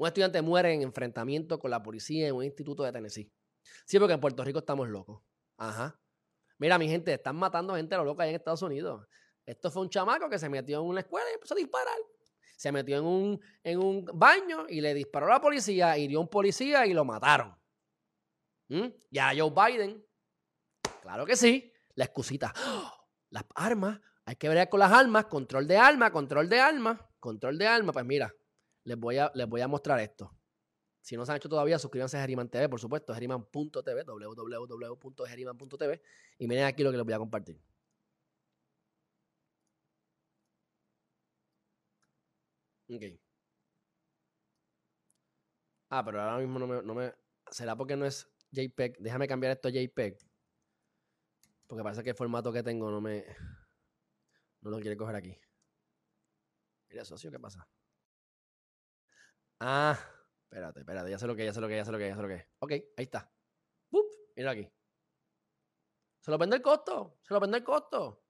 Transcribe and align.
Un 0.00 0.06
estudiante 0.06 0.40
muere 0.40 0.72
en 0.72 0.80
enfrentamiento 0.80 1.58
con 1.58 1.70
la 1.70 1.82
policía 1.82 2.26
en 2.26 2.34
un 2.34 2.42
instituto 2.42 2.82
de 2.84 2.90
Tennessee. 2.90 3.30
Sí, 3.84 3.98
porque 3.98 4.14
en 4.14 4.20
Puerto 4.20 4.42
Rico 4.42 4.60
estamos 4.60 4.88
locos. 4.88 5.20
Ajá. 5.58 6.00
Mira, 6.56 6.78
mi 6.78 6.88
gente, 6.88 7.12
están 7.12 7.36
matando 7.36 7.74
gente 7.76 7.94
a 7.94 7.98
lo 7.98 8.04
loco 8.04 8.22
ahí 8.22 8.30
en 8.30 8.36
Estados 8.36 8.62
Unidos. 8.62 9.06
Esto 9.44 9.70
fue 9.70 9.82
un 9.82 9.90
chamaco 9.90 10.30
que 10.30 10.38
se 10.38 10.48
metió 10.48 10.80
en 10.80 10.86
una 10.86 11.00
escuela 11.00 11.26
y 11.30 11.34
empezó 11.34 11.52
a 11.52 11.58
disparar. 11.58 11.98
Se 12.56 12.72
metió 12.72 12.96
en 12.96 13.04
un, 13.04 13.40
en 13.62 13.78
un 13.78 14.06
baño 14.14 14.64
y 14.70 14.80
le 14.80 14.94
disparó 14.94 15.26
a 15.26 15.32
la 15.32 15.40
policía, 15.42 15.98
hirió 15.98 16.20
a 16.20 16.22
un 16.22 16.28
policía 16.28 16.86
y 16.86 16.94
lo 16.94 17.04
mataron. 17.04 17.54
¿Mm? 18.68 18.86
Y 19.10 19.18
a 19.18 19.32
Joe 19.36 19.50
Biden, 19.50 20.02
claro 21.02 21.26
que 21.26 21.36
sí, 21.36 21.74
la 21.94 22.06
excusita. 22.06 22.54
Las 23.28 23.44
armas, 23.54 24.00
hay 24.24 24.36
que 24.36 24.48
ver 24.48 24.66
con 24.70 24.80
las 24.80 24.92
armas, 24.92 25.26
control 25.26 25.66
de 25.66 25.76
armas, 25.76 26.10
control 26.10 26.48
de 26.48 26.58
armas, 26.58 26.98
control 27.18 27.58
de 27.58 27.66
armas. 27.66 27.92
Pues 27.92 28.06
mira, 28.06 28.34
les 28.84 28.96
voy 28.98 29.18
a, 29.18 29.30
les 29.34 29.46
voy 29.48 29.60
a 29.60 29.68
mostrar 29.68 30.00
esto. 30.00 30.36
Si 31.00 31.16
no 31.16 31.24
se 31.24 31.32
han 31.32 31.36
hecho 31.38 31.48
todavía, 31.48 31.78
suscríbanse 31.78 32.18
a 32.18 32.20
Geriman 32.20 32.48
TV, 32.48 32.68
por 32.68 32.80
supuesto, 32.80 33.14
geriman.tv, 33.14 34.04
www.geriman.tv. 34.04 36.02
Y 36.38 36.46
miren 36.46 36.64
aquí 36.64 36.82
lo 36.82 36.90
que 36.90 36.98
les 36.98 37.06
voy 37.06 37.14
a 37.14 37.18
compartir. 37.18 37.60
Ok. 42.88 43.02
Ah, 45.88 46.04
pero 46.04 46.20
ahora 46.20 46.38
mismo 46.38 46.58
no 46.58 46.66
me, 46.66 46.82
no 46.82 46.94
me. 46.94 47.12
¿Será 47.50 47.76
porque 47.76 47.96
no 47.96 48.04
es 48.06 48.28
JPEG? 48.52 48.98
Déjame 48.98 49.26
cambiar 49.26 49.52
esto 49.52 49.68
a 49.68 49.70
JPEG. 49.70 50.18
Porque 51.66 51.82
parece 51.82 52.02
que 52.02 52.10
el 52.10 52.16
formato 52.16 52.52
que 52.52 52.62
tengo 52.62 52.90
no 52.90 53.00
me. 53.00 53.24
No 54.60 54.70
lo 54.70 54.78
quiere 54.80 54.96
coger 54.96 55.16
aquí. 55.16 55.36
Mira, 56.90 57.04
socio, 57.04 57.30
¿qué 57.30 57.38
pasa? 57.38 57.66
Ah, 59.60 59.98
espérate, 60.44 60.80
espérate, 60.80 61.10
ya 61.10 61.18
sé 61.18 61.26
lo 61.26 61.36
que, 61.36 61.44
ya 61.44 61.52
sé 61.52 61.60
lo 61.60 61.68
que, 61.68 61.76
ya 61.76 61.84
sé 61.84 61.92
lo 61.92 61.98
que, 61.98 62.08
ya 62.08 62.16
sé 62.16 62.22
lo 62.22 62.28
que. 62.28 62.48
Ok, 62.60 62.70
ahí 62.72 63.04
está. 63.04 63.30
¡Bup! 63.90 64.06
Mira 64.34 64.52
aquí. 64.52 64.66
Se 66.20 66.30
lo 66.30 66.38
vende 66.38 66.56
el 66.56 66.62
costo, 66.62 67.18
se 67.22 67.34
lo 67.34 67.40
vende 67.40 67.58
el 67.58 67.64
costo. 67.64 68.24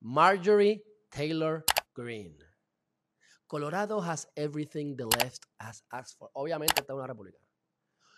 Marjorie 0.00 0.82
Taylor 1.10 1.64
Greene. 1.94 2.38
Colorado 3.48 4.00
has 4.00 4.26
everything 4.36 4.96
the 4.96 5.06
left 5.06 5.46
has 5.58 5.82
asked 5.92 6.18
for. 6.18 6.28
Obviamente 6.34 6.80
está 6.80 6.94
una 6.94 7.06
república. 7.06 7.38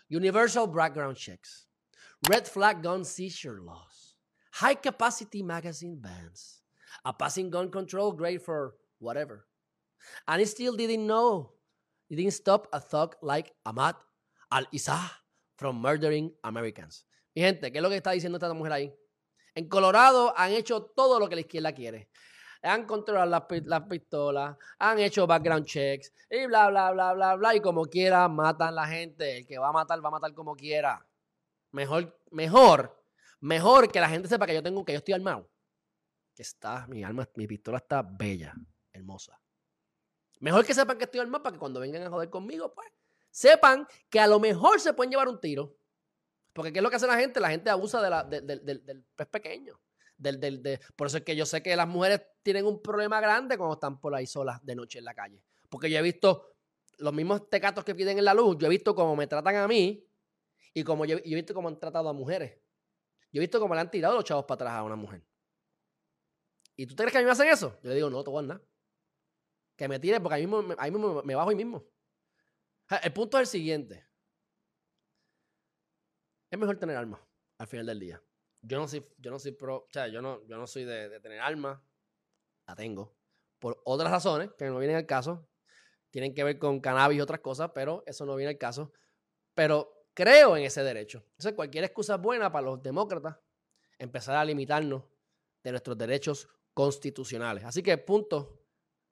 Universal 0.09 0.67
background 0.67 1.15
checks. 1.15 1.67
Red 2.29 2.47
flag 2.47 2.83
gun 2.83 3.05
seizure 3.05 3.61
laws. 3.61 4.17
High 4.53 4.75
capacity 4.75 5.41
magazine 5.41 5.97
bans. 5.99 6.61
A 7.05 7.13
passing 7.13 7.49
gun 7.49 7.71
control 7.71 8.11
great 8.11 8.41
for 8.41 8.75
whatever. 8.99 9.47
And 10.27 10.41
he 10.41 10.45
still 10.45 10.75
didn't 10.75 11.07
know. 11.07 11.53
He 12.11 12.15
didn't 12.17 12.33
stop 12.33 12.67
a 12.73 12.81
thug 12.81 13.15
like 13.21 13.53
Ahmad 13.63 13.95
al-Issa 14.49 14.99
from 15.55 15.81
murdering 15.81 16.35
Americans. 16.43 17.07
Mi 17.33 17.41
gente, 17.41 17.71
¿qué 17.71 17.77
es 17.77 17.81
lo 17.81 17.89
que 17.89 17.95
está 17.95 18.11
diciendo 18.11 18.37
esta 18.37 18.53
mujer 18.53 18.73
ahí? 18.73 18.93
En 19.55 19.69
Colorado 19.69 20.33
han 20.37 20.51
hecho 20.51 20.81
todo 20.81 21.19
lo 21.19 21.29
que 21.29 21.35
la 21.35 21.41
izquierda 21.41 21.71
quiere 21.71 22.09
han 22.63 22.85
controlado 22.85 23.47
las, 23.65 23.83
pistolas, 23.83 24.55
han 24.77 24.99
hecho 24.99 25.25
background 25.25 25.65
checks 25.65 26.13
y 26.29 26.45
bla, 26.45 26.69
bla, 26.69 26.91
bla, 26.91 27.13
bla, 27.13 27.35
bla. 27.35 27.55
Y 27.55 27.59
como 27.59 27.85
quiera, 27.85 28.27
matan 28.27 28.75
la 28.75 28.87
gente. 28.87 29.37
El 29.37 29.47
que 29.47 29.57
va 29.57 29.69
a 29.69 29.71
matar, 29.71 30.03
va 30.03 30.09
a 30.09 30.11
matar 30.11 30.33
como 30.33 30.55
quiera. 30.55 31.05
Mejor, 31.71 32.19
mejor, 32.31 33.03
mejor 33.39 33.91
que 33.91 33.99
la 33.99 34.09
gente 34.09 34.27
sepa 34.27 34.45
que 34.45 34.53
yo 34.53 34.61
tengo, 34.61 34.85
que 34.85 34.93
yo 34.93 34.99
estoy 34.99 35.13
armado. 35.13 35.49
Que 36.35 36.43
está, 36.43 36.85
mi 36.87 37.03
arma, 37.03 37.27
mi 37.35 37.47
pistola 37.47 37.77
está 37.77 38.01
bella, 38.03 38.53
hermosa. 38.93 39.39
Mejor 40.41 40.65
que 40.65 40.73
sepan 40.73 40.97
que 40.97 41.05
estoy 41.05 41.19
armado 41.19 41.43
para 41.43 41.53
que 41.53 41.59
cuando 41.59 41.79
vengan 41.79 42.01
a 42.03 42.09
joder 42.09 42.29
conmigo, 42.29 42.73
pues, 42.73 42.89
sepan 43.29 43.87
que 44.09 44.19
a 44.19 44.27
lo 44.27 44.39
mejor 44.39 44.81
se 44.81 44.93
pueden 44.93 45.11
llevar 45.11 45.27
un 45.27 45.39
tiro. 45.39 45.77
Porque 46.51 46.73
¿qué 46.73 46.79
es 46.79 46.83
lo 46.83 46.89
que 46.89 46.95
hace 46.97 47.07
la 47.07 47.17
gente? 47.17 47.39
La 47.39 47.49
gente 47.49 47.69
abusa 47.69 48.01
de 48.01 48.09
la, 48.09 48.23
del 48.23 49.05
pez 49.15 49.27
pequeño. 49.27 49.79
Del, 50.17 50.39
del, 50.39 50.61
de, 50.61 50.79
por 50.95 51.07
eso 51.07 51.17
es 51.17 51.23
que 51.23 51.35
yo 51.35 51.45
sé 51.45 51.63
que 51.63 51.75
las 51.75 51.87
mujeres 51.87 52.21
tienen 52.43 52.65
un 52.65 52.81
problema 52.81 53.21
grande 53.21 53.57
cuando 53.57 53.75
están 53.75 53.99
por 53.99 54.13
ahí 54.13 54.27
solas 54.27 54.63
de 54.65 54.75
noche 54.75 54.99
en 54.99 55.05
la 55.05 55.13
calle. 55.13 55.43
Porque 55.69 55.89
yo 55.89 55.99
he 55.99 56.01
visto 56.01 56.55
los 56.97 57.13
mismos 57.13 57.49
tecatos 57.49 57.83
que 57.83 57.95
piden 57.95 58.17
en 58.17 58.25
la 58.25 58.33
luz, 58.33 58.57
yo 58.59 58.67
he 58.67 58.69
visto 58.69 58.93
cómo 58.93 59.15
me 59.15 59.25
tratan 59.27 59.55
a 59.55 59.67
mí 59.67 60.05
y 60.73 60.83
como 60.83 61.05
yo, 61.05 61.17
he 61.17 61.35
visto 61.35 61.53
cómo 61.53 61.67
han 61.67 61.79
tratado 61.79 62.09
a 62.09 62.13
mujeres. 62.13 62.59
Yo 63.31 63.39
he 63.39 63.41
visto 63.41 63.59
cómo 63.59 63.73
le 63.73 63.81
han 63.81 63.89
tirado 63.89 64.15
los 64.15 64.23
chavos 64.23 64.45
para 64.45 64.55
atrás 64.55 64.73
a 64.73 64.83
una 64.83 64.95
mujer. 64.95 65.23
¿Y 66.75 66.85
tú 66.85 66.95
crees 66.95 67.11
que 67.11 67.17
a 67.19 67.21
mí 67.21 67.25
me 67.25 67.31
hacen 67.31 67.47
eso? 67.47 67.79
Yo 67.83 67.89
le 67.89 67.95
digo, 67.95 68.09
no, 68.09 68.23
te 68.23 68.29
voy. 68.29 68.47
Que 69.81 69.87
me 69.87 69.97
tire 69.97 70.19
porque 70.19 70.35
ahí 70.35 70.45
mismo, 70.45 70.75
ahí 70.77 70.91
me 70.91 71.33
bajo 71.33 71.49
ahí 71.49 71.55
mismo. 71.55 71.83
El 73.01 73.11
punto 73.13 73.37
es 73.37 73.41
el 73.41 73.47
siguiente. 73.47 74.05
Es 76.51 76.59
mejor 76.59 76.77
tener 76.77 76.95
armas 76.95 77.19
al 77.57 77.65
final 77.65 77.87
del 77.87 77.99
día. 77.99 78.23
Yo 78.61 78.77
no 78.77 78.87
soy, 78.87 79.03
yo 79.17 79.31
no 79.31 79.39
soy 79.39 79.53
pro, 79.53 79.77
o 79.77 79.87
sea, 79.89 80.07
yo 80.07 80.21
no, 80.21 80.45
yo 80.45 80.55
no 80.55 80.67
soy 80.67 80.83
de, 80.83 81.19
tener 81.19 81.39
armas. 81.39 81.81
La 82.67 82.75
tengo. 82.75 83.17
Por 83.57 83.81
otras 83.83 84.11
razones 84.11 84.51
que 84.55 84.65
no 84.65 84.77
vienen 84.77 84.97
al 84.97 85.07
caso. 85.07 85.49
Tienen 86.11 86.35
que 86.35 86.43
ver 86.43 86.59
con 86.59 86.79
cannabis 86.79 87.17
y 87.17 87.21
otras 87.21 87.39
cosas, 87.39 87.71
pero 87.73 88.03
eso 88.05 88.23
no 88.23 88.35
viene 88.35 88.51
al 88.51 88.59
caso. 88.59 88.93
Pero 89.55 90.05
creo 90.13 90.57
en 90.57 90.63
ese 90.63 90.83
derecho. 90.83 91.23
Entonces, 91.31 91.53
cualquier 91.53 91.85
excusa 91.85 92.17
buena 92.17 92.51
para 92.51 92.67
los 92.67 92.83
demócratas 92.83 93.35
empezar 93.97 94.35
a 94.35 94.45
limitarnos 94.45 95.05
de 95.63 95.71
nuestros 95.71 95.97
derechos 95.97 96.47
constitucionales. 96.71 97.63
Así 97.63 97.81
que, 97.81 97.97
punto. 97.97 98.60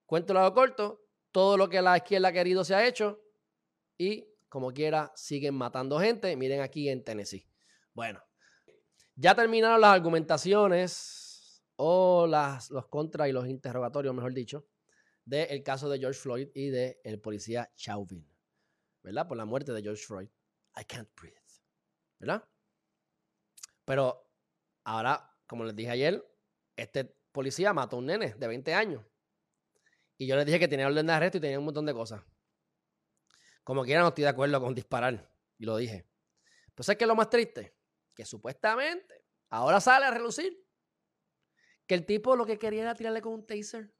Cuento 0.09 0.33
lado 0.33 0.51
corto. 0.55 1.05
Todo 1.31 1.55
lo 1.55 1.69
que 1.69 1.83
la 1.83 1.95
izquierda 1.95 2.29
ha 2.29 2.33
querido 2.33 2.65
se 2.65 2.73
ha 2.73 2.87
hecho. 2.87 3.21
Y, 3.95 4.27
como 4.49 4.73
quiera, 4.73 5.11
siguen 5.15 5.53
matando 5.53 5.99
gente. 5.99 6.35
Miren 6.35 6.61
aquí 6.61 6.89
en 6.89 7.03
Tennessee. 7.03 7.47
Bueno, 7.93 8.19
ya 9.13 9.35
terminaron 9.35 9.79
las 9.79 9.91
argumentaciones 9.91 11.63
o 11.75 12.25
las, 12.25 12.71
los 12.71 12.87
contras 12.87 13.29
y 13.29 13.33
los 13.33 13.47
interrogatorios, 13.47 14.15
mejor 14.15 14.33
dicho, 14.33 14.65
del 15.25 15.61
caso 15.61 15.87
de 15.87 15.99
George 15.99 16.19
Floyd 16.19 16.47
y 16.55 16.69
del 16.69 17.21
policía 17.21 17.71
Chauvin, 17.75 18.27
¿verdad? 19.03 19.27
Por 19.27 19.37
la 19.37 19.45
muerte 19.45 19.73
de 19.73 19.83
George 19.83 20.03
Floyd. 20.03 20.29
I 20.75 20.85
can't 20.85 21.09
breathe, 21.15 21.37
¿verdad? 22.17 22.43
Pero 23.85 24.27
ahora, 24.85 25.37
como 25.45 25.65
les 25.65 25.75
dije 25.75 25.91
ayer, 25.91 26.27
este 26.75 27.05
policía 27.31 27.73
mató 27.73 27.97
a 27.97 27.99
un 27.99 28.07
nene 28.07 28.33
de 28.33 28.47
20 28.47 28.73
años. 28.73 29.05
Y 30.19 30.27
yo 30.27 30.35
les 30.35 30.45
dije 30.45 30.59
que 30.59 30.67
tenía 30.67 30.85
orden 30.85 31.07
de 31.07 31.13
arresto 31.13 31.37
y 31.37 31.41
tenía 31.41 31.57
un 31.57 31.63
montón 31.63 31.85
de 31.85 31.93
cosas. 31.93 32.21
Como 33.63 33.85
quiera, 33.85 34.01
no 34.01 34.09
estoy 34.09 34.25
de 34.25 34.29
acuerdo 34.29 34.59
con 34.59 34.75
disparar. 34.75 35.33
Y 35.57 35.65
lo 35.65 35.77
dije. 35.77 36.09
Pues 36.75 36.89
es 36.89 36.97
que 36.97 37.05
lo 37.05 37.15
más 37.15 37.29
triste 37.29 37.77
que 38.13 38.25
supuestamente 38.25 39.23
ahora 39.49 39.79
sale 39.79 40.05
a 40.05 40.11
relucir 40.11 40.61
que 41.87 41.95
el 41.95 42.05
tipo 42.05 42.35
lo 42.35 42.45
que 42.45 42.59
quería 42.59 42.81
era 42.81 42.95
tirarle 42.95 43.21
con 43.21 43.31
un 43.31 43.47
taser. 43.47 43.93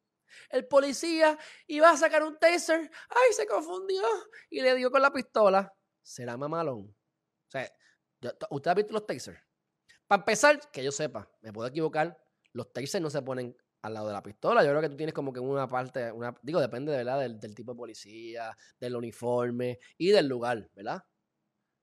El 0.50 0.68
policía 0.68 1.40
iba 1.68 1.90
a 1.90 1.96
sacar 1.96 2.22
un 2.24 2.38
taser. 2.38 2.92
¡Ay, 3.10 3.34
se 3.34 3.48
confundió! 3.48 4.04
Y 4.50 4.62
le 4.62 4.76
dio 4.76 4.92
con 4.92 5.02
la 5.02 5.14
pistola. 5.14 5.74
Será 6.02 6.36
mamalón. 6.36 6.94
O 7.48 7.52
sea, 7.52 7.72
¿usted 8.50 8.72
ha 8.72 8.74
visto 8.74 8.92
los 8.92 9.08
tasers? 9.08 9.40
Para 10.06 10.22
empezar, 10.22 10.70
que 10.70 10.84
yo 10.84 10.92
sepa, 10.92 11.32
me 11.40 11.54
puedo 11.54 11.70
equivocar, 11.70 12.22
los 12.52 12.74
tasers 12.74 13.02
no 13.02 13.10
se 13.10 13.22
ponen 13.22 13.56
al 13.82 13.94
lado 13.94 14.08
de 14.08 14.14
la 14.14 14.24
pistola. 14.24 14.64
Yo 14.64 14.70
creo 14.70 14.82
que 14.82 14.90
tú 14.90 14.98
tienes 14.98 15.14
como 15.14 15.32
que 15.34 15.40
una 15.40 15.68
parte, 15.68 16.12
una, 16.12 16.36
digo, 16.42 16.60
depende 16.60 16.92
de 16.92 16.98
verdad 17.00 17.20
del, 17.20 17.56
tipo 17.56 17.74
de 17.74 17.78
policía, 17.78 18.56
del 18.80 18.96
uniforme 18.96 19.80
y 19.98 20.10
del 20.10 20.28
lugar, 20.28 20.70
¿verdad? 20.76 21.04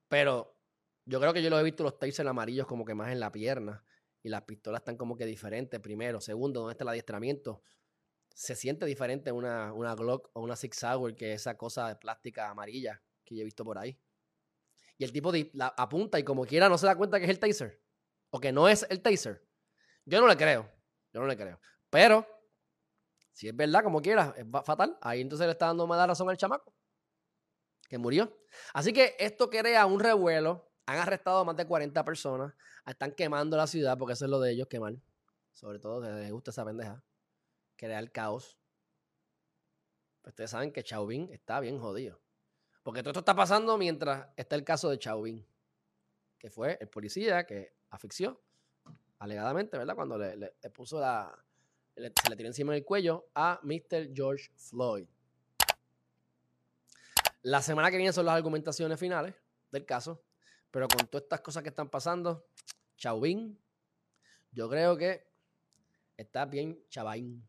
Pero 0.09 0.57
yo 1.05 1.21
creo 1.21 1.33
que 1.33 1.43
yo 1.43 1.51
lo 1.51 1.59
he 1.59 1.63
visto 1.63 1.83
los 1.83 1.99
tasers 1.99 2.29
amarillos 2.29 2.67
como 2.67 2.85
que 2.85 2.95
más 2.95 3.13
en 3.13 3.21
la 3.21 3.33
pierna. 3.33 3.85
Y 4.23 4.29
las 4.29 4.43
pistolas 4.43 4.81
están 4.81 4.97
como 4.97 5.17
que 5.17 5.25
diferentes, 5.25 5.79
primero. 5.81 6.21
Segundo, 6.21 6.61
¿dónde 6.61 6.73
está 6.73 6.85
el 6.85 6.89
adiestramiento? 6.89 7.63
Se 8.35 8.57
siente 8.57 8.85
diferente 8.85 9.31
una, 9.31 9.73
una 9.73 9.95
Glock 9.95 10.31
o 10.33 10.41
una 10.41 10.57
Six 10.57 10.79
Sauer 10.79 11.15
que 11.15 11.33
esa 11.33 11.57
cosa 11.57 11.89
de 11.89 11.97
plástica 11.97 12.51
amarilla 12.51 13.01
que 13.25 13.37
yo 13.37 13.43
he 13.43 13.45
visto 13.45 13.65
por 13.65 13.79
ahí. 13.79 13.97
Y 14.99 15.05
el 15.05 15.13
tipo 15.13 15.33
la 15.53 15.69
apunta 15.69 16.19
y 16.19 16.25
como 16.25 16.45
quiera 16.45 16.69
no 16.69 16.77
se 16.77 16.87
da 16.87 16.97
cuenta 16.97 17.19
que 17.19 17.25
es 17.25 17.31
el 17.31 17.39
taser. 17.39 17.81
O 18.31 18.41
que 18.41 18.51
no 18.51 18.69
es 18.69 18.85
el 18.91 19.01
taser. 19.01 19.47
Yo 20.05 20.21
no 20.21 20.27
le 20.27 20.37
creo. 20.37 20.69
Yo 21.13 21.21
no 21.21 21.27
le 21.27 21.37
creo. 21.37 21.61
Pero, 21.97 22.27
si 23.33 23.49
es 23.49 23.57
verdad, 23.57 23.83
como 23.83 24.03
quiera, 24.03 24.35
es 24.37 24.45
fatal. 24.67 24.99
Ahí 25.01 25.23
entonces 25.23 25.47
le 25.47 25.53
está 25.53 25.69
dando 25.69 25.87
más 25.87 26.07
razón 26.07 26.29
al 26.29 26.37
chamaco. 26.37 26.75
Que 27.89 27.97
murió. 27.97 28.37
Así 28.75 28.93
que 28.93 29.17
esto 29.19 29.49
crea 29.49 29.87
un 29.87 29.99
revuelo 29.99 30.71
han 30.85 30.99
arrestado 30.99 31.39
a 31.39 31.45
más 31.45 31.57
de 31.57 31.67
40 31.67 32.05
personas. 32.05 32.53
Están 32.85 33.13
quemando 33.13 33.57
la 33.57 33.67
ciudad 33.67 33.97
porque 33.97 34.13
eso 34.13 34.27
es 34.27 34.31
lo 34.31 34.39
de 34.41 34.53
ellos, 34.53 34.69
quemar. 34.69 34.93
Sobre 35.55 35.79
todo 35.79 36.03
que 36.03 36.11
les 36.11 36.31
gusta 36.31 36.51
esa 36.51 36.67
pendeja. 36.67 37.03
Crear 37.77 38.13
caos. 38.13 38.59
Pues 40.21 40.33
ustedes 40.33 40.51
saben 40.51 40.73
que 40.73 40.85
Chauvin 40.85 41.31
está 41.33 41.61
bien 41.61 41.79
jodido. 41.79 42.21
Porque 42.83 43.01
todo 43.01 43.13
esto 43.13 43.21
está 43.21 43.35
pasando 43.35 43.79
mientras 43.79 44.29
está 44.37 44.55
el 44.55 44.65
caso 44.65 44.91
de 44.91 44.99
Chauvin. 44.99 45.49
Que 46.39 46.51
fue 46.51 46.77
el 46.79 46.91
policía 46.91 47.47
que 47.47 47.75
asfixió, 47.89 48.39
alegadamente, 49.19 49.79
¿verdad? 49.79 49.95
Cuando 49.95 50.19
le, 50.19 50.53
puso 50.75 51.01
la. 51.01 51.46
Se 51.97 52.31
le 52.31 52.37
tiró 52.37 52.49
encima 52.49 52.73
del 52.75 52.85
cuello 52.85 53.31
a 53.35 53.59
Mr. 53.63 54.13
George 54.15 54.51
Floyd. 54.57 55.07
La 57.43 57.63
semana 57.63 57.91
que 57.91 57.97
viene 57.97 58.13
son 58.13 58.27
las 58.27 58.35
argumentaciones 58.35 58.99
finales 58.99 59.35
del 59.71 59.87
caso, 59.87 60.23
pero 60.71 60.89
con 60.89 61.07
todas 61.07 61.25
estas 61.25 61.41
cosas 61.41 61.63
que 61.63 61.71
están 61.71 61.89
pasando, 61.89 62.49
Chauvin, 62.97 63.59
yo 64.51 64.69
creo 64.69 64.97
que 64.97 65.27
está 66.17 66.45
bien 66.45 66.85
Chavain. 66.91 67.43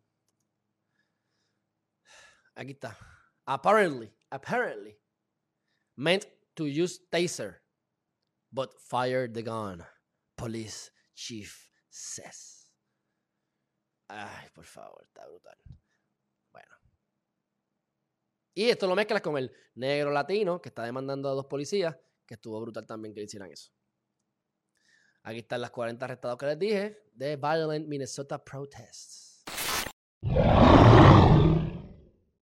Aquí 2.56 2.72
está. 2.72 2.98
Apparently, 3.46 4.12
apparently, 4.32 4.98
meant 5.96 6.26
to 6.56 6.66
use 6.66 7.00
taser, 7.12 7.56
but 8.52 8.74
fired 8.80 9.34
the 9.34 9.44
gun. 9.44 9.84
Police 10.36 10.92
chief 11.16 11.72
says. 11.90 12.67
Ay, 14.08 14.50
por 14.54 14.66
favor, 14.66 15.04
está 15.04 15.26
brutal. 15.28 15.58
Bueno. 16.52 16.76
Y 18.54 18.70
esto 18.70 18.88
lo 18.88 18.96
mezclas 18.96 19.22
con 19.22 19.38
el 19.38 19.54
negro 19.76 20.12
latino 20.12 20.62
que 20.62 20.70
está 20.70 20.84
demandando 20.84 21.30
a 21.30 21.34
dos 21.34 21.46
policías, 21.46 21.96
que 22.26 22.36
estuvo 22.36 22.60
brutal 22.62 22.86
también 22.86 23.14
que 23.14 23.20
le 23.20 23.26
hicieran 23.26 23.52
eso. 23.52 23.72
Aquí 25.24 25.40
están 25.40 25.62
las 25.62 25.72
40 25.72 26.06
arrestados 26.06 26.38
que 26.38 26.46
les 26.46 26.60
dije 26.60 27.04
de 27.14 27.36
Violent 27.36 27.88
Minnesota 27.88 28.44
Protests. 28.44 29.44